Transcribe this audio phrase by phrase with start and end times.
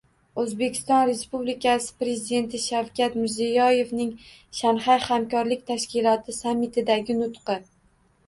[0.43, 4.09] O‘zbekiston Respublikasi Prezidenti Shavkat Mirziyoyevning
[4.61, 7.59] Shanxay hamkorlik tashkiloti sammitidagi nutqi